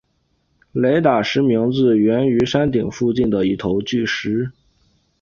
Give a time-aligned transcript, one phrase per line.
[0.71, 4.49] 雷打石名字源于山顶附近的一头巨石。